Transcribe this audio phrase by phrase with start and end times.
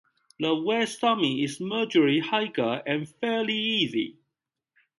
[0.39, 4.17] The West summit is marginally higher and fairly easy.